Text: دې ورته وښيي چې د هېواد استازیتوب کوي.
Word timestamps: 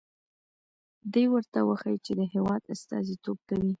دې 1.13 1.23
ورته 1.33 1.59
وښيي 1.67 1.97
چې 2.05 2.11
د 2.19 2.21
هېواد 2.33 2.61
استازیتوب 2.73 3.37
کوي. 3.49 3.69